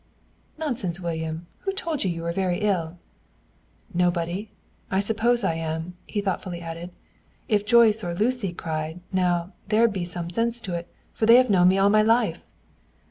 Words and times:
"Nonsense, 0.57 0.99
William. 0.99 1.45
Who 1.59 1.73
told 1.73 2.03
you 2.03 2.09
you 2.09 2.23
were 2.23 2.31
very 2.31 2.57
ill?" 2.61 2.97
"Nobody. 3.93 4.49
I 4.89 4.99
suppose 4.99 5.43
I 5.43 5.53
am," 5.53 5.95
he 6.07 6.21
thoughtfully 6.21 6.59
added. 6.59 6.89
"If 7.47 7.67
Joyce 7.67 8.03
or 8.03 8.15
Lucy 8.15 8.51
cried, 8.51 8.99
now, 9.13 9.53
there'd 9.67 9.93
be 9.93 10.05
some 10.05 10.31
sense 10.31 10.67
in 10.67 10.73
it, 10.73 10.87
for 11.13 11.27
they 11.27 11.35
have 11.35 11.51
known 11.51 11.67
me 11.67 11.77
all 11.77 11.89
my 11.91 12.01
life." 12.01 12.43